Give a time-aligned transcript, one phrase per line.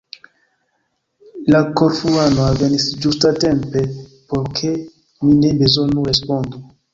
[1.55, 3.85] La Korfuano alvenis ĝustatempe,
[4.33, 6.65] por ke mi ne bezonu respondi.